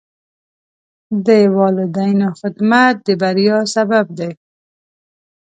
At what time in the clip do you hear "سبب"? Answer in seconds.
3.75-4.05